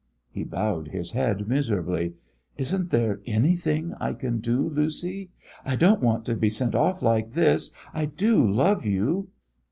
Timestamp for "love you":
8.43-9.29